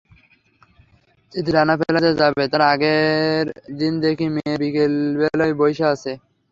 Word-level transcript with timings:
যেদিন 1.33 1.53
রানা 1.55 1.73
প্লাজায় 1.79 2.15
যাবে, 2.21 2.43
তার 2.51 2.63
আগের 2.73 3.45
দিন 3.79 3.93
দেখি 4.03 4.27
মেয়ে 4.35 4.55
বিকেলবেলায় 4.61 5.53
বইসা 5.59 5.87
আছে। 5.93 6.11